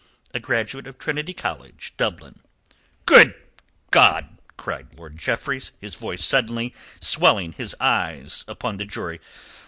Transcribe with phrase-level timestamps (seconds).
[0.33, 2.39] "A graduate of Trinity College, Dublin."
[3.05, 3.35] "Good
[3.91, 9.19] God!" cried Lord Jeffreys, his voice suddenly swelling, his eyes upon the jury.